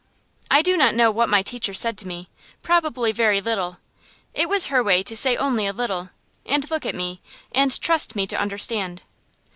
[0.49, 2.27] I do not know what my teacher said to me;
[2.63, 3.77] probably very little.
[4.33, 6.09] It was her way to say only a little,
[6.43, 7.19] and look at me,
[7.51, 9.03] and trust me to understand.